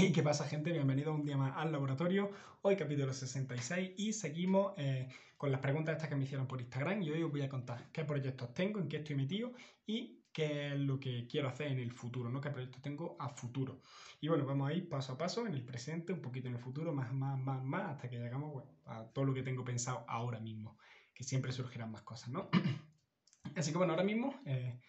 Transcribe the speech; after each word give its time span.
¿Y 0.00 0.12
qué 0.12 0.22
pasa 0.22 0.48
gente? 0.48 0.72
Bienvenido 0.72 1.12
un 1.12 1.26
día 1.26 1.36
más 1.36 1.54
al 1.58 1.72
laboratorio. 1.72 2.30
Hoy 2.62 2.74
capítulo 2.74 3.12
66 3.12 3.92
y 3.98 4.14
seguimos 4.14 4.72
eh, 4.78 5.10
con 5.36 5.52
las 5.52 5.60
preguntas 5.60 5.94
estas 5.94 6.08
que 6.08 6.16
me 6.16 6.24
hicieron 6.24 6.46
por 6.46 6.58
Instagram 6.58 7.02
y 7.02 7.10
hoy 7.10 7.22
os 7.22 7.30
voy 7.30 7.42
a 7.42 7.50
contar 7.50 7.92
qué 7.92 8.06
proyectos 8.06 8.54
tengo, 8.54 8.80
en 8.80 8.88
qué 8.88 8.96
estoy 8.96 9.16
metido 9.16 9.52
y 9.84 10.22
qué 10.32 10.68
es 10.68 10.80
lo 10.80 10.98
que 10.98 11.26
quiero 11.26 11.48
hacer 11.48 11.66
en 11.66 11.80
el 11.80 11.92
futuro, 11.92 12.30
¿no? 12.30 12.40
¿Qué 12.40 12.48
proyectos 12.48 12.80
tengo 12.80 13.14
a 13.20 13.28
futuro? 13.28 13.82
Y 14.22 14.28
bueno, 14.28 14.46
vamos 14.46 14.70
a 14.70 14.72
ir 14.72 14.88
paso 14.88 15.12
a 15.12 15.18
paso 15.18 15.46
en 15.46 15.52
el 15.52 15.62
presente, 15.66 16.14
un 16.14 16.22
poquito 16.22 16.48
en 16.48 16.54
el 16.54 16.60
futuro, 16.60 16.94
más, 16.94 17.12
más, 17.12 17.38
más, 17.38 17.62
más, 17.62 17.90
hasta 17.90 18.08
que 18.08 18.16
llegamos 18.16 18.64
a 18.86 19.04
todo 19.12 19.26
lo 19.26 19.34
que 19.34 19.42
tengo 19.42 19.66
pensado 19.66 20.06
ahora 20.08 20.40
mismo, 20.40 20.78
que 21.12 21.24
siempre 21.24 21.52
surgirán 21.52 21.90
más 21.90 22.00
cosas, 22.02 22.30
¿no? 22.30 22.48
Así 23.54 23.70
que 23.70 23.76
bueno, 23.76 23.92
ahora 23.92 24.04
mismo, 24.04 24.40
eh, 24.46 24.80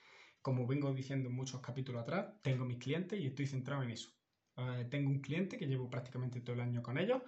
como 0.41 0.65
vengo 0.65 0.93
diciendo 0.93 1.27
en 1.27 1.35
muchos 1.35 1.59
capítulos 1.59 2.01
atrás, 2.01 2.27
tengo 2.41 2.63
mis 2.63 2.77
clientes 2.77 3.19
y 3.19 3.27
estoy 3.27 3.45
centrado 3.45 3.83
en 3.83 3.91
eso 3.91 4.20
eh, 4.57 4.87
tengo 4.89 5.09
un 5.09 5.21
cliente 5.21 5.57
que 5.57 5.67
llevo 5.67 5.89
prácticamente 5.89 6.41
todo 6.41 6.55
el 6.55 6.61
año 6.61 6.81
con 6.81 6.97
ellos 6.97 7.21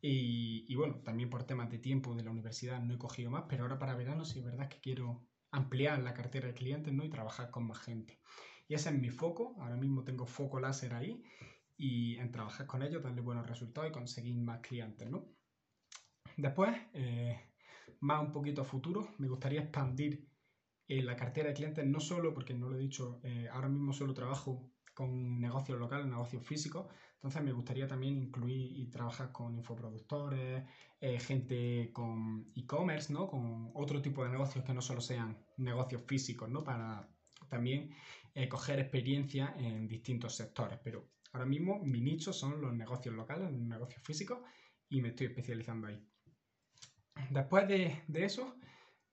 y, 0.00 0.72
bueno, 0.76 1.00
también 1.02 1.30
por 1.30 1.44
temas 1.44 1.70
de 1.70 1.78
tiempo 1.78 2.14
de 2.14 2.22
la 2.22 2.30
universidad 2.30 2.80
no 2.80 2.94
he 2.94 2.98
cogido 2.98 3.30
más, 3.30 3.44
pero 3.48 3.64
ahora 3.64 3.78
para 3.78 3.96
verano 3.96 4.24
sí 4.24 4.38
es 4.38 4.44
verdad 4.44 4.68
que 4.68 4.80
quiero 4.80 5.26
ampliar 5.50 6.00
la 6.00 6.14
cartera 6.14 6.48
de 6.48 6.54
clientes 6.54 6.92
¿no? 6.92 7.04
y 7.04 7.10
trabajar 7.10 7.50
con 7.50 7.66
más 7.66 7.80
gente. 7.80 8.20
Y 8.68 8.74
ese 8.74 8.90
es 8.90 8.94
mi 8.94 9.10
foco, 9.10 9.56
ahora 9.60 9.76
mismo 9.76 10.04
tengo 10.04 10.26
foco 10.26 10.60
láser 10.60 10.94
ahí 10.94 11.24
y 11.76 12.16
en 12.18 12.30
trabajar 12.30 12.66
con 12.66 12.82
ellos, 12.82 13.02
darle 13.02 13.20
buenos 13.20 13.48
resultados 13.48 13.90
y 13.90 13.92
conseguir 13.92 14.36
más 14.36 14.60
clientes, 14.60 15.10
¿no? 15.10 15.28
Después, 16.36 16.76
eh, 16.92 17.54
más 18.00 18.22
un 18.22 18.32
poquito 18.32 18.62
a 18.62 18.64
futuro, 18.64 19.14
me 19.18 19.28
gustaría 19.28 19.62
expandir 19.62 20.28
eh, 20.88 21.02
la 21.02 21.16
cartera 21.16 21.48
de 21.48 21.54
clientes, 21.54 21.84
no 21.86 22.00
solo, 22.00 22.32
porque 22.34 22.54
no 22.54 22.68
lo 22.68 22.76
he 22.76 22.80
dicho, 22.80 23.20
ahora 23.50 23.68
mismo 23.68 23.92
solo 23.92 24.14
trabajo 24.14 24.70
con 24.96 25.38
negocios 25.38 25.78
locales, 25.78 26.06
negocios 26.06 26.42
físicos. 26.42 26.86
Entonces 27.16 27.42
me 27.42 27.52
gustaría 27.52 27.86
también 27.86 28.16
incluir 28.16 28.72
y 28.78 28.86
trabajar 28.86 29.30
con 29.30 29.54
infoproductores, 29.54 30.64
eh, 30.98 31.20
gente 31.20 31.90
con 31.92 32.50
e-commerce, 32.56 33.12
¿no? 33.12 33.28
Con 33.28 33.72
otro 33.74 34.00
tipo 34.00 34.24
de 34.24 34.30
negocios 34.30 34.64
que 34.64 34.72
no 34.72 34.80
solo 34.80 35.02
sean 35.02 35.36
negocios 35.58 36.02
físicos, 36.06 36.48
¿no? 36.48 36.64
Para 36.64 37.06
también 37.50 37.90
eh, 38.34 38.48
coger 38.48 38.78
experiencia 38.80 39.54
en 39.58 39.86
distintos 39.86 40.34
sectores. 40.34 40.78
Pero 40.82 41.10
ahora 41.34 41.44
mismo 41.44 41.78
mi 41.84 42.00
nicho 42.00 42.32
son 42.32 42.62
los 42.62 42.72
negocios 42.72 43.14
locales, 43.14 43.52
los 43.52 43.60
negocios 43.60 44.02
físicos 44.02 44.38
y 44.88 45.02
me 45.02 45.08
estoy 45.08 45.26
especializando 45.26 45.88
ahí. 45.88 46.02
Después 47.28 47.68
de, 47.68 48.02
eso, 48.14 48.56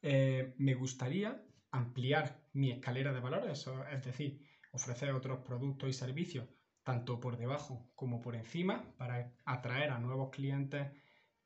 eh, 0.02 0.54
me 0.60 0.76
gustaría 0.76 1.44
ampliar 1.72 2.42
mi 2.54 2.72
escalera 2.72 3.12
de 3.12 3.20
valores, 3.20 3.68
es 3.92 4.06
decir, 4.06 4.40
ofrecer 4.74 5.12
otros 5.12 5.40
productos 5.46 5.90
y 5.90 5.94
servicios, 5.94 6.50
tanto 6.84 7.20
por 7.20 7.38
debajo 7.38 7.90
como 7.96 8.20
por 8.20 8.36
encima, 8.36 8.94
para 8.98 9.32
atraer 9.46 9.92
a 9.92 10.00
nuevos 10.00 10.32
clientes 10.32 10.92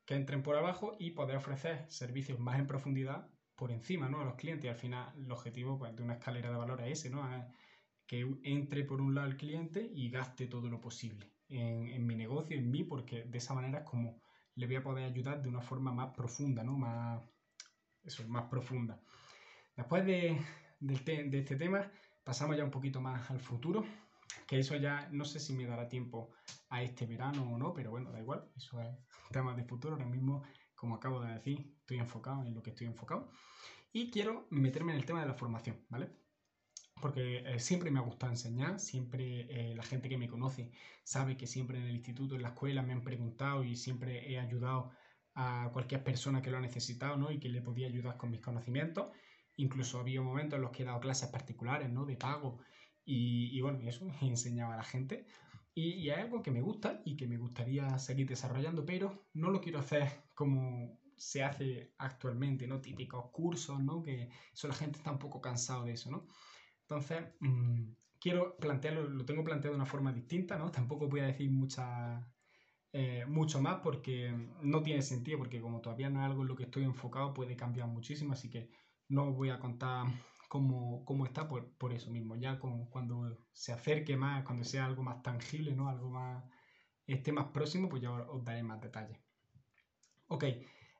que 0.04 0.14
entren 0.14 0.42
por 0.42 0.56
abajo 0.56 0.96
y 0.98 1.10
poder 1.10 1.36
ofrecer 1.36 1.84
servicios 1.88 2.40
más 2.40 2.58
en 2.58 2.66
profundidad 2.66 3.28
por 3.54 3.70
encima 3.70 4.08
¿no? 4.08 4.22
a 4.22 4.24
los 4.24 4.36
clientes. 4.36 4.64
Y 4.64 4.68
al 4.68 4.76
final 4.76 5.12
el 5.16 5.30
objetivo 5.30 5.78
pues, 5.78 5.94
de 5.94 6.02
una 6.02 6.14
escalera 6.14 6.50
de 6.50 6.56
valor 6.56 6.80
es 6.80 7.00
ese, 7.00 7.10
¿no? 7.10 7.28
que 8.06 8.26
entre 8.44 8.84
por 8.84 9.02
un 9.02 9.14
lado 9.14 9.28
el 9.28 9.36
cliente 9.36 9.86
y 9.94 10.08
gaste 10.08 10.46
todo 10.46 10.70
lo 10.70 10.80
posible 10.80 11.30
en, 11.48 12.06
mi 12.06 12.16
negocio, 12.16 12.56
en 12.56 12.70
mí, 12.70 12.82
porque 12.82 13.24
de 13.24 13.38
esa 13.38 13.54
manera 13.54 13.80
es 13.80 13.84
como 13.84 14.22
le 14.54 14.66
voy 14.66 14.76
a 14.76 14.82
poder 14.82 15.04
ayudar 15.04 15.42
de 15.42 15.48
una 15.50 15.60
forma 15.60 15.92
más 15.92 16.14
profunda, 16.14 16.64
¿no? 16.64 16.76
Más, 16.76 17.22
eso, 18.02 18.26
más 18.26 18.44
profunda. 18.48 19.00
Después 19.76 20.04
de, 20.06 20.40
de 20.80 21.38
este 21.38 21.56
tema, 21.56 21.90
Pasamos 22.28 22.58
ya 22.58 22.62
un 22.62 22.70
poquito 22.70 23.00
más 23.00 23.30
al 23.30 23.40
futuro, 23.40 23.86
que 24.46 24.58
eso 24.58 24.76
ya 24.76 25.08
no 25.12 25.24
sé 25.24 25.40
si 25.40 25.54
me 25.54 25.64
dará 25.64 25.88
tiempo 25.88 26.30
a 26.68 26.82
este 26.82 27.06
verano 27.06 27.54
o 27.54 27.56
no, 27.56 27.72
pero 27.72 27.90
bueno, 27.90 28.12
da 28.12 28.20
igual, 28.20 28.44
eso 28.54 28.82
es 28.82 28.98
tema 29.30 29.54
de 29.54 29.64
futuro. 29.64 29.94
Ahora 29.94 30.04
mismo, 30.04 30.42
como 30.74 30.96
acabo 30.96 31.22
de 31.22 31.32
decir, 31.32 31.74
estoy 31.80 31.96
enfocado 31.96 32.44
en 32.44 32.52
lo 32.52 32.62
que 32.62 32.68
estoy 32.68 32.86
enfocado. 32.86 33.30
Y 33.94 34.10
quiero 34.10 34.46
meterme 34.50 34.92
en 34.92 34.98
el 34.98 35.06
tema 35.06 35.22
de 35.22 35.26
la 35.26 35.32
formación, 35.32 35.86
¿vale? 35.88 36.10
Porque 37.00 37.38
eh, 37.46 37.58
siempre 37.60 37.90
me 37.90 37.98
ha 37.98 38.02
gustado 38.02 38.30
enseñar, 38.30 38.78
siempre 38.78 39.46
eh, 39.48 39.74
la 39.74 39.82
gente 39.82 40.10
que 40.10 40.18
me 40.18 40.28
conoce 40.28 40.70
sabe 41.04 41.38
que 41.38 41.46
siempre 41.46 41.78
en 41.78 41.84
el 41.84 41.94
instituto, 41.94 42.34
en 42.34 42.42
la 42.42 42.48
escuela 42.48 42.82
me 42.82 42.92
han 42.92 43.00
preguntado 43.00 43.64
y 43.64 43.74
siempre 43.74 44.30
he 44.30 44.38
ayudado 44.38 44.90
a 45.32 45.70
cualquier 45.72 46.04
persona 46.04 46.42
que 46.42 46.50
lo 46.50 46.58
ha 46.58 46.60
necesitado, 46.60 47.16
¿no? 47.16 47.30
Y 47.30 47.40
que 47.40 47.48
le 47.48 47.62
podía 47.62 47.86
ayudar 47.86 48.18
con 48.18 48.30
mis 48.30 48.42
conocimientos. 48.42 49.06
Incluso 49.58 50.00
había 50.00 50.22
momentos 50.22 50.56
en 50.56 50.62
los 50.62 50.70
que 50.70 50.82
he 50.82 50.86
dado 50.86 51.00
clases 51.00 51.28
particulares, 51.28 51.90
¿no? 51.90 52.04
De 52.04 52.16
pago. 52.16 52.58
Y, 53.04 53.56
y 53.56 53.60
bueno, 53.60 53.80
eso 53.86 54.06
enseñaba 54.22 54.74
a 54.74 54.78
la 54.78 54.84
gente. 54.84 55.26
Y, 55.74 55.90
y, 55.94 56.10
es 56.10 56.18
algo 56.18 56.42
que 56.42 56.50
me 56.50 56.62
gusta 56.62 57.02
y 57.04 57.16
que 57.16 57.26
me 57.26 57.36
gustaría 57.36 57.98
seguir 57.98 58.28
desarrollando, 58.28 58.84
pero 58.84 59.28
no 59.34 59.50
lo 59.50 59.60
quiero 59.60 59.78
hacer 59.78 60.08
como 60.34 60.98
se 61.16 61.42
hace 61.44 61.94
actualmente, 61.98 62.66
¿no? 62.66 62.80
Típicos 62.80 63.30
cursos, 63.30 63.80
¿no? 63.80 64.02
Que 64.02 64.30
eso 64.52 64.68
la 64.68 64.74
gente 64.74 64.98
está 64.98 65.12
un 65.12 65.18
poco 65.18 65.40
cansado 65.40 65.84
de 65.84 65.92
eso, 65.92 66.10
¿no? 66.10 66.26
Entonces, 66.82 67.22
mmm, 67.40 67.90
quiero 68.20 68.56
plantearlo, 68.56 69.08
lo 69.08 69.24
tengo 69.24 69.44
planteado 69.44 69.74
de 69.74 69.80
una 69.82 69.86
forma 69.86 70.12
distinta, 70.12 70.58
¿no? 70.58 70.70
Tampoco 70.70 71.08
voy 71.08 71.20
a 71.20 71.26
decir 71.26 71.50
mucha, 71.50 72.26
eh, 72.92 73.24
mucho 73.26 73.60
más 73.60 73.80
porque 73.82 74.32
no 74.62 74.82
tiene 74.82 75.02
sentido, 75.02 75.38
porque 75.38 75.60
como 75.60 75.80
todavía 75.80 76.10
no 76.10 76.20
es 76.20 76.26
algo 76.26 76.42
en 76.42 76.48
lo 76.48 76.56
que 76.56 76.64
estoy 76.64 76.84
enfocado, 76.84 77.34
puede 77.34 77.56
cambiar 77.56 77.88
muchísimo, 77.88 78.32
así 78.32 78.50
que 78.50 78.70
no 79.08 79.28
os 79.28 79.36
voy 79.36 79.50
a 79.50 79.58
contar 79.58 80.06
cómo, 80.48 81.04
cómo 81.04 81.26
está 81.26 81.48
por, 81.48 81.70
por, 81.76 81.92
eso 81.92 82.10
mismo. 82.10 82.36
Ya 82.36 82.58
con, 82.58 82.86
cuando 82.86 83.38
se 83.52 83.72
acerque 83.72 84.16
más, 84.16 84.44
cuando 84.44 84.64
sea 84.64 84.86
algo 84.86 85.02
más 85.02 85.22
tangible, 85.22 85.74
¿no? 85.74 85.88
Algo 85.88 86.10
más, 86.10 86.44
esté 87.06 87.32
más 87.32 87.46
próximo, 87.46 87.88
pues 87.88 88.02
ya 88.02 88.10
os, 88.12 88.44
daré 88.44 88.62
más 88.62 88.80
detalles. 88.80 89.18
Ok, 90.28 90.44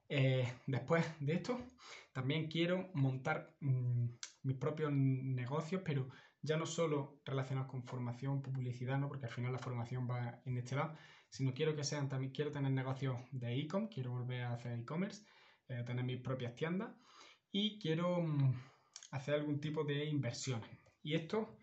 eh, 0.08 0.52
después 0.66 1.04
de 1.20 1.34
esto, 1.34 1.58
también 2.12 2.48
quiero 2.48 2.90
montar 2.94 3.54
mmm, 3.60 4.06
mis 4.42 4.56
propios 4.56 4.90
negocios, 4.92 5.82
pero 5.84 6.08
ya 6.40 6.56
no 6.56 6.66
solo 6.66 7.20
relacionados 7.24 7.70
con 7.70 7.84
formación, 7.84 8.40
publicidad, 8.42 8.98
¿no? 8.98 9.08
porque 9.08 9.26
al 9.26 9.32
final 9.32 9.52
la 9.52 9.58
formación 9.58 10.08
va 10.08 10.40
en 10.46 10.56
este 10.56 10.76
lado, 10.76 10.94
sino 11.28 11.52
quiero 11.52 11.74
que 11.76 11.84
sean 11.84 12.08
también, 12.08 12.32
quiero 12.32 12.52
tener 12.52 12.70
negocios 12.70 13.20
de 13.32 13.54
e-com, 13.54 13.88
quiero 13.88 14.12
volver 14.12 14.44
a 14.44 14.54
hacer 14.54 14.78
e-commerce, 14.78 15.26
eh, 15.68 15.82
tener 15.84 16.04
mis 16.04 16.22
propias 16.22 16.54
tiendas 16.54 16.90
y 17.52 17.78
quiero 17.78 18.20
mm, 18.20 18.54
hacer 19.12 19.34
algún 19.34 19.60
tipo 19.60 19.84
de 19.84 20.04
inversión. 20.04 20.60
Y 21.02 21.14
esto 21.14 21.56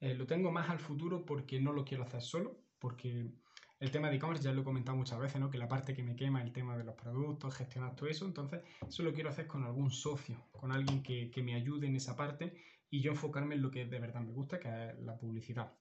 eh, 0.00 0.14
lo 0.14 0.26
tengo 0.26 0.50
más 0.50 0.68
al 0.70 0.78
futuro 0.78 1.24
porque 1.24 1.60
no 1.60 1.72
lo 1.72 1.84
quiero 1.84 2.04
hacer 2.04 2.22
solo, 2.22 2.64
porque 2.78 3.30
el 3.78 3.90
tema 3.90 4.10
de 4.10 4.16
e-commerce 4.16 4.42
ya 4.42 4.52
lo 4.52 4.62
he 4.62 4.64
comentado 4.64 4.96
muchas 4.96 5.18
veces, 5.18 5.40
¿no? 5.40 5.50
que 5.50 5.58
la 5.58 5.68
parte 5.68 5.94
que 5.94 6.02
me 6.02 6.16
quema 6.16 6.40
es 6.40 6.46
el 6.46 6.52
tema 6.52 6.76
de 6.76 6.84
los 6.84 6.94
productos, 6.94 7.54
gestionar 7.54 7.96
todo 7.96 8.08
eso, 8.08 8.26
entonces 8.26 8.60
eso 8.86 9.02
lo 9.02 9.12
quiero 9.12 9.30
hacer 9.30 9.46
con 9.46 9.64
algún 9.64 9.90
socio, 9.90 10.48
con 10.52 10.72
alguien 10.72 11.02
que, 11.02 11.30
que 11.30 11.42
me 11.42 11.54
ayude 11.54 11.86
en 11.86 11.96
esa 11.96 12.16
parte 12.16 12.54
y 12.90 13.00
yo 13.00 13.12
enfocarme 13.12 13.54
en 13.54 13.62
lo 13.62 13.70
que 13.70 13.86
de 13.86 13.98
verdad 13.98 14.20
me 14.20 14.32
gusta, 14.32 14.58
que 14.58 14.68
es 14.68 14.98
la 15.00 15.16
publicidad. 15.16 15.72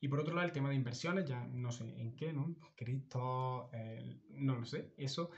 Y 0.00 0.08
por 0.08 0.20
otro 0.20 0.34
lado, 0.34 0.46
el 0.46 0.52
tema 0.52 0.68
de 0.68 0.76
inversiones, 0.76 1.24
ya 1.24 1.44
no 1.46 1.72
sé 1.72 1.84
en 2.00 2.14
qué, 2.14 2.32
¿no? 2.32 2.54
Cripto, 2.76 3.70
eh, 3.72 4.20
no 4.30 4.56
lo 4.56 4.64
sé. 4.64 4.94
Eso 4.96 5.30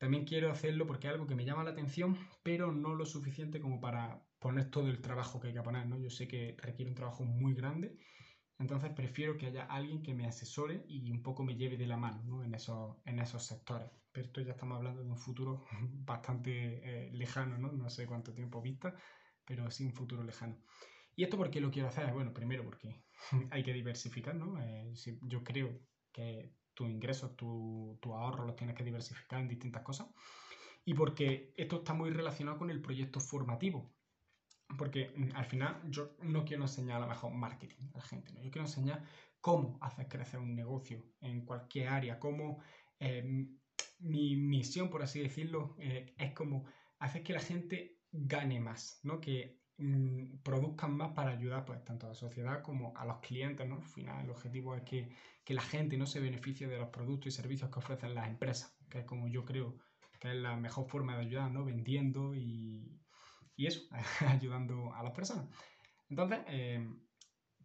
también 0.00 0.24
quiero 0.24 0.50
hacerlo 0.50 0.86
porque 0.86 1.08
es 1.08 1.12
algo 1.12 1.26
que 1.26 1.34
me 1.34 1.44
llama 1.44 1.62
la 1.62 1.72
atención, 1.72 2.16
pero 2.42 2.72
no 2.72 2.94
lo 2.94 3.04
suficiente 3.04 3.60
como 3.60 3.82
para 3.82 4.26
poner 4.38 4.70
todo 4.70 4.88
el 4.88 5.02
trabajo 5.02 5.38
que 5.40 5.48
hay 5.48 5.54
que 5.54 5.62
poner, 5.62 5.86
¿no? 5.86 5.98
Yo 5.98 6.08
sé 6.08 6.26
que 6.26 6.56
requiere 6.58 6.88
un 6.90 6.94
trabajo 6.94 7.22
muy 7.24 7.52
grande, 7.54 7.98
entonces 8.58 8.92
prefiero 8.94 9.36
que 9.36 9.46
haya 9.48 9.64
alguien 9.66 10.02
que 10.02 10.14
me 10.14 10.26
asesore 10.26 10.84
y 10.88 11.10
un 11.10 11.22
poco 11.22 11.44
me 11.44 11.54
lleve 11.56 11.76
de 11.76 11.86
la 11.86 11.98
mano, 11.98 12.22
¿no? 12.24 12.42
En 12.42 12.54
esos, 12.54 12.96
en 13.04 13.18
esos 13.20 13.44
sectores. 13.44 13.90
Pero 14.10 14.28
esto 14.28 14.40
ya 14.40 14.52
estamos 14.52 14.78
hablando 14.78 15.04
de 15.04 15.10
un 15.10 15.18
futuro 15.18 15.64
bastante 16.06 17.08
eh, 17.08 17.12
lejano, 17.12 17.58
¿no? 17.58 17.70
No 17.72 17.90
sé 17.90 18.06
cuánto 18.06 18.32
tiempo 18.34 18.62
vista, 18.62 18.94
pero 19.44 19.70
sí 19.70 19.84
un 19.84 19.92
futuro 19.92 20.24
lejano. 20.24 20.62
¿Y 21.14 21.24
esto 21.24 21.36
por 21.36 21.50
qué 21.50 21.60
lo 21.60 21.70
quiero 21.70 21.88
hacer? 21.88 22.10
Bueno, 22.14 22.32
primero 22.32 22.64
porque 22.64 23.04
hay 23.50 23.62
que 23.62 23.74
diversificar, 23.74 24.34
¿no? 24.34 24.58
Eh, 24.62 24.94
yo 25.22 25.44
creo 25.44 25.82
que 26.10 26.59
tus 26.80 26.88
ingresos, 26.88 27.36
tu, 27.36 27.98
tu 28.00 28.14
ahorro 28.14 28.46
los 28.46 28.56
tienes 28.56 28.74
que 28.74 28.82
diversificar 28.82 29.38
en 29.38 29.48
distintas 29.48 29.82
cosas. 29.82 30.08
Y 30.86 30.94
porque 30.94 31.52
esto 31.58 31.76
está 31.76 31.92
muy 31.92 32.08
relacionado 32.08 32.56
con 32.56 32.70
el 32.70 32.80
proyecto 32.80 33.20
formativo. 33.20 33.92
Porque 34.78 35.12
mm, 35.14 35.36
al 35.36 35.44
final 35.44 35.82
yo 35.90 36.16
no 36.22 36.46
quiero 36.46 36.62
enseñar 36.62 36.96
a 36.96 37.00
lo 37.00 37.08
mejor 37.08 37.32
marketing 37.34 37.90
a 37.92 37.98
la 37.98 38.04
gente, 38.04 38.32
¿no? 38.32 38.42
yo 38.42 38.50
quiero 38.50 38.66
enseñar 38.66 39.04
cómo 39.42 39.78
hacer 39.82 40.08
crecer 40.08 40.40
un 40.40 40.54
negocio 40.54 41.04
en 41.20 41.44
cualquier 41.44 41.88
área, 41.88 42.18
cómo 42.18 42.62
eh, 42.98 43.22
mi 43.98 44.36
misión, 44.36 44.88
por 44.88 45.02
así 45.02 45.20
decirlo, 45.20 45.76
eh, 45.80 46.14
es 46.16 46.32
como 46.32 46.64
hacer 46.98 47.22
que 47.22 47.34
la 47.34 47.40
gente 47.40 48.00
gane 48.10 48.58
más, 48.58 49.00
¿no? 49.02 49.20
que 49.20 49.59
mm, 49.80 50.42
produzcan 50.42 50.96
más 50.96 51.12
para 51.12 51.30
ayudar 51.30 51.64
pues, 51.64 51.82
tanto 51.84 52.06
a 52.06 52.10
la 52.10 52.14
sociedad 52.14 52.62
como 52.62 52.96
a 52.96 53.04
los 53.04 53.18
clientes. 53.18 53.68
¿no? 53.68 53.76
Al 53.76 53.82
final 53.82 54.24
el 54.24 54.30
objetivo 54.30 54.74
es 54.76 54.82
que 54.82 55.10
que 55.44 55.54
la 55.54 55.62
gente 55.62 55.96
no 55.96 56.06
se 56.06 56.20
beneficie 56.20 56.68
de 56.68 56.78
los 56.78 56.90
productos 56.90 57.26
y 57.26 57.30
servicios 57.32 57.70
que 57.70 57.78
ofrecen 57.80 58.14
las 58.14 58.28
empresas, 58.28 58.72
que 58.88 59.00
es 59.00 59.04
como 59.04 59.26
yo 59.26 59.44
creo 59.44 59.76
que 60.20 60.28
es 60.28 60.36
la 60.36 60.54
mejor 60.54 60.86
forma 60.86 61.16
de 61.16 61.22
ayudar, 61.22 61.50
¿no? 61.50 61.64
Vendiendo 61.64 62.36
y, 62.36 63.00
y 63.56 63.66
eso, 63.66 63.82
ayudando 64.28 64.94
a 64.94 65.02
las 65.02 65.12
personas. 65.12 65.46
Entonces, 66.08 66.40
eh, 66.46 66.88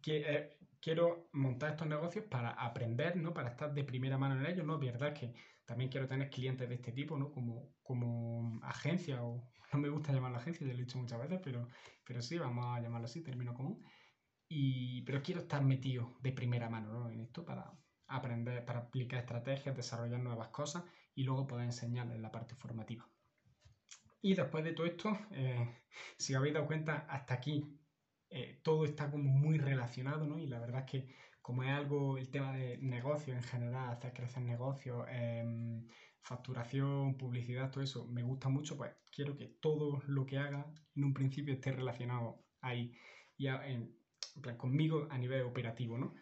eh, 0.06 0.58
quiero 0.86 1.28
montar 1.32 1.70
estos 1.70 1.88
negocios 1.88 2.26
para 2.26 2.50
aprender, 2.50 3.16
¿no? 3.16 3.34
Para 3.34 3.48
estar 3.48 3.74
de 3.74 3.82
primera 3.82 4.18
mano 4.18 4.38
en 4.38 4.46
ellos, 4.46 4.64
¿no? 4.64 4.78
Verdad 4.78 5.12
que 5.12 5.34
también 5.64 5.90
quiero 5.90 6.06
tener 6.06 6.30
clientes 6.30 6.68
de 6.68 6.76
este 6.76 6.92
tipo, 6.92 7.18
¿no? 7.18 7.32
Como, 7.32 7.74
como 7.82 8.60
agencia, 8.62 9.20
o 9.24 9.50
no 9.72 9.80
me 9.80 9.88
gusta 9.88 10.12
llamarlo 10.12 10.38
agencia, 10.38 10.64
ya 10.64 10.72
lo 10.72 10.78
he 10.78 10.82
dicho 10.82 10.98
muchas 10.98 11.18
veces, 11.18 11.40
pero, 11.42 11.66
pero 12.04 12.22
sí, 12.22 12.38
vamos 12.38 12.64
a 12.66 12.80
llamarlo 12.80 13.06
así, 13.06 13.20
término 13.20 13.52
común. 13.52 13.84
Y, 14.48 15.02
pero 15.02 15.24
quiero 15.24 15.40
estar 15.40 15.60
metido 15.60 16.18
de 16.20 16.30
primera 16.30 16.70
mano 16.70 16.92
¿no? 16.92 17.10
en 17.10 17.18
esto 17.18 17.44
para 17.44 17.68
aprender, 18.06 18.64
para 18.64 18.78
aplicar 18.78 19.18
estrategias, 19.18 19.74
desarrollar 19.74 20.20
nuevas 20.20 20.50
cosas 20.50 20.84
y 21.16 21.24
luego 21.24 21.48
poder 21.48 21.64
enseñar 21.64 22.12
en 22.12 22.22
la 22.22 22.30
parte 22.30 22.54
formativa. 22.54 23.10
Y 24.22 24.36
después 24.36 24.62
de 24.62 24.72
todo 24.72 24.86
esto, 24.86 25.18
eh, 25.32 25.82
si 26.16 26.34
habéis 26.34 26.54
dado 26.54 26.68
cuenta, 26.68 27.06
hasta 27.08 27.34
aquí 27.34 27.76
eh, 28.30 28.60
todo 28.62 28.84
está 28.84 29.10
como 29.10 29.30
muy 29.30 29.58
relacionado, 29.58 30.26
¿no? 30.26 30.38
Y 30.38 30.46
la 30.46 30.58
verdad 30.58 30.80
es 30.80 30.90
que 30.90 31.14
como 31.46 31.62
es 31.62 31.70
algo, 31.70 32.18
el 32.18 32.28
tema 32.28 32.52
de 32.56 32.76
negocio 32.78 33.32
en 33.32 33.42
general, 33.42 33.90
hacer 33.90 34.12
crecer 34.12 34.42
negocios, 34.42 35.06
em, 35.08 35.86
facturación, 36.20 37.16
publicidad, 37.16 37.70
todo 37.70 37.84
eso, 37.84 38.04
me 38.08 38.24
gusta 38.24 38.48
mucho, 38.48 38.76
pues 38.76 38.92
quiero 39.14 39.36
que 39.36 39.46
todo 39.60 40.02
lo 40.08 40.26
que 40.26 40.38
haga 40.38 40.66
en 40.96 41.04
un 41.04 41.14
principio 41.14 41.54
esté 41.54 41.70
relacionado 41.70 42.44
ahí, 42.60 42.92
y 43.36 43.46
en, 43.46 43.94
plan, 44.42 44.56
conmigo 44.56 45.06
a 45.08 45.18
nivel 45.18 45.42
operativo, 45.42 45.96
¿no? 45.98 46.14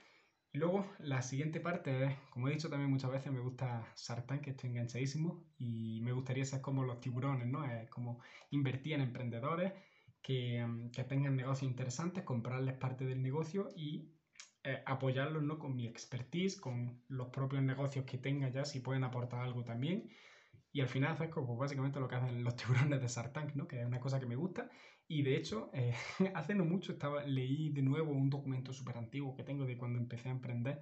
Y 0.52 0.58
luego 0.58 0.86
la 0.98 1.22
siguiente 1.22 1.58
parte 1.58 2.04
es, 2.04 2.14
como 2.30 2.48
he 2.48 2.52
dicho 2.52 2.68
también 2.68 2.90
muchas 2.90 3.10
veces, 3.10 3.32
me 3.32 3.40
gusta 3.40 3.90
Sartán, 3.94 4.42
que 4.42 4.50
estoy 4.50 4.70
enganchadísimo 4.70 5.46
y 5.56 6.00
me 6.02 6.12
gustaría 6.12 6.44
ser 6.44 6.60
como 6.60 6.84
los 6.84 7.00
tiburones, 7.00 7.46
¿no? 7.48 7.64
Es 7.64 7.88
como 7.88 8.20
invertir 8.50 8.92
en 8.92 9.00
emprendedores 9.00 9.72
que, 10.24 10.66
que 10.90 11.04
tengan 11.04 11.36
negocios 11.36 11.70
interesantes, 11.70 12.24
comprarles 12.24 12.74
parte 12.78 13.04
del 13.04 13.20
negocio 13.20 13.68
y 13.76 14.10
eh, 14.64 14.82
apoyarlos 14.86 15.42
¿no? 15.42 15.58
con 15.58 15.76
mi 15.76 15.86
expertise, 15.86 16.58
con 16.58 17.02
los 17.08 17.28
propios 17.28 17.62
negocios 17.62 18.06
que 18.06 18.16
tenga 18.16 18.48
ya, 18.48 18.64
si 18.64 18.80
pueden 18.80 19.04
aportar 19.04 19.40
algo 19.40 19.64
también. 19.64 20.08
Y 20.72 20.80
al 20.80 20.88
final 20.88 21.12
hacer 21.12 21.28
pues, 21.28 21.46
básicamente 21.58 22.00
lo 22.00 22.08
que 22.08 22.14
hacen 22.14 22.42
los 22.42 22.56
tiburones 22.56 23.02
de 23.02 23.08
Sartank, 23.08 23.54
¿no? 23.54 23.68
que 23.68 23.80
es 23.80 23.86
una 23.86 24.00
cosa 24.00 24.18
que 24.18 24.24
me 24.24 24.34
gusta. 24.34 24.70
Y 25.06 25.22
de 25.22 25.36
hecho, 25.36 25.70
eh, 25.74 25.92
hace 26.34 26.54
no 26.54 26.64
mucho 26.64 26.92
estaba, 26.92 27.22
leí 27.24 27.68
de 27.68 27.82
nuevo 27.82 28.12
un 28.12 28.30
documento 28.30 28.72
súper 28.72 28.96
antiguo 28.96 29.36
que 29.36 29.44
tengo 29.44 29.66
de 29.66 29.76
cuando 29.76 29.98
empecé 29.98 30.30
a 30.30 30.32
emprender, 30.32 30.80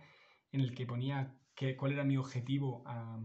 en 0.52 0.60
el 0.60 0.72
que 0.72 0.86
ponía 0.86 1.36
que, 1.56 1.76
cuál 1.76 1.92
era 1.92 2.04
mi 2.04 2.16
objetivo 2.16 2.84
a, 2.86 3.20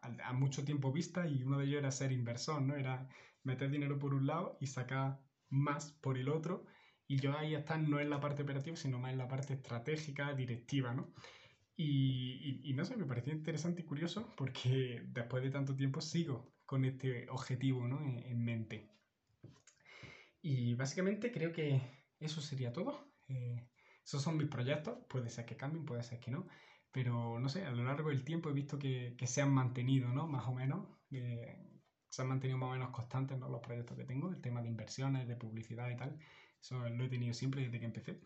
a, 0.00 0.32
mucho 0.32 0.64
tiempo 0.64 0.92
vista 0.92 1.26
y 1.26 1.42
uno 1.42 1.58
de 1.58 1.64
ellos 1.64 1.80
era 1.80 1.90
ser 1.90 2.12
inversor, 2.12 2.62
¿no? 2.62 2.76
Era 2.76 3.08
meter 3.42 3.68
dinero 3.68 3.98
por 3.98 4.14
un 4.14 4.28
lado 4.28 4.56
y 4.60 4.68
sacar 4.68 5.18
más 5.50 5.92
por 5.92 6.16
el 6.16 6.28
otro 6.28 6.64
y 7.06 7.18
yo 7.18 7.36
ahí 7.36 7.54
está 7.54 7.76
no 7.76 7.98
en 7.98 8.08
la 8.08 8.20
parte 8.20 8.42
operativa, 8.44 8.76
sino 8.76 8.98
más 8.98 9.12
en 9.12 9.18
la 9.18 9.28
parte 9.28 9.54
estratégica, 9.54 10.32
directiva, 10.32 10.94
¿no? 10.94 11.12
Y, 11.76 12.72
no 12.74 12.84
sé, 12.84 12.96
me 12.96 13.06
pareció 13.06 13.32
interesante 13.32 13.82
y 13.82 13.84
curioso 13.84 14.32
porque 14.36 15.02
después 15.08 15.42
de 15.42 15.50
tanto 15.50 15.74
tiempo 15.74 16.00
sigo 16.00 16.52
con 16.66 16.84
este 16.84 17.28
objetivo 17.30 17.88
¿no? 17.88 18.00
en, 18.00 18.44
mente. 18.44 18.90
Y 20.42 20.74
básicamente 20.74 21.32
creo 21.32 21.52
que 21.52 21.80
eso 22.20 22.40
sería 22.40 22.72
todo. 22.72 23.12
Eh, 23.28 23.66
esos 24.04 24.22
son 24.22 24.36
mis 24.36 24.48
proyectos, 24.48 24.98
puede 25.08 25.30
ser 25.30 25.46
que 25.46 25.56
cambien, 25.56 25.84
puede 25.84 26.02
ser 26.02 26.20
que 26.20 26.30
no, 26.30 26.46
pero 26.92 27.40
no 27.40 27.48
sé, 27.48 27.64
a 27.64 27.70
lo 27.70 27.82
largo 27.84 28.10
del 28.10 28.24
tiempo 28.24 28.50
he 28.50 28.52
visto 28.52 28.78
que, 28.78 29.16
se 29.26 29.42
han 29.42 29.52
mantenido, 29.52 30.10
¿no? 30.10 30.26
Más 30.26 30.46
o 30.46 30.52
menos, 30.52 30.86
eh, 31.10 31.69
se 32.10 32.22
han 32.22 32.28
mantenido 32.28 32.58
más 32.58 32.70
o 32.70 32.72
menos 32.72 32.90
constantes 32.90 33.38
¿no? 33.38 33.48
los 33.48 33.60
proyectos 33.60 33.96
que 33.96 34.04
tengo, 34.04 34.30
el 34.30 34.40
tema 34.40 34.60
de 34.60 34.68
inversiones, 34.68 35.26
de 35.28 35.36
publicidad 35.36 35.88
y 35.90 35.96
tal. 35.96 36.18
Eso 36.60 36.78
lo 36.88 37.04
he 37.04 37.08
tenido 37.08 37.32
siempre 37.32 37.62
desde 37.62 37.78
que 37.78 37.86
empecé. 37.86 38.20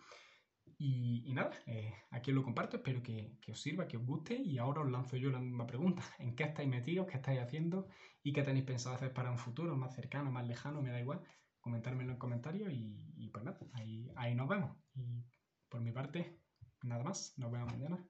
Y, 0.78 1.32
nada, 1.34 1.52
eh, 1.66 1.92
aquí 2.10 2.30
os 2.30 2.34
lo 2.36 2.42
comparto, 2.42 2.78
espero 2.78 3.02
que, 3.02 3.36
que, 3.40 3.52
os 3.52 3.60
sirva, 3.60 3.86
que 3.86 3.96
os 3.96 4.04
guste 4.04 4.34
y 4.34 4.58
ahora 4.58 4.80
os 4.80 4.90
lanzo 4.90 5.16
yo 5.16 5.30
la 5.30 5.38
misma 5.38 5.66
pregunta. 5.66 6.02
¿En 6.18 6.34
qué 6.34 6.44
estáis 6.44 6.68
metidos? 6.68 7.06
¿Qué 7.06 7.16
estáis 7.16 7.40
haciendo? 7.40 7.88
¿Y 8.22 8.32
qué 8.32 8.42
tenéis 8.42 8.64
pensado 8.64 8.96
hacer 8.96 9.12
para 9.12 9.30
un 9.30 9.38
futuro 9.38 9.76
más 9.76 9.94
cercano, 9.94 10.32
más 10.32 10.46
lejano? 10.48 10.82
Me 10.82 10.90
da 10.90 11.00
igual. 11.00 11.20
Comentármelo 11.60 12.12
en 12.12 12.18
comentarios 12.18 12.72
y, 12.72 13.12
y 13.16 13.28
pues 13.28 13.44
nada, 13.44 13.58
ahí, 13.74 14.10
ahí 14.16 14.34
nos 14.34 14.48
vemos. 14.48 14.76
Y 14.94 15.24
por 15.68 15.80
mi 15.80 15.92
parte, 15.92 16.40
nada 16.82 17.04
más. 17.04 17.34
Nos 17.36 17.52
vemos 17.52 17.70
mañana. 17.70 18.04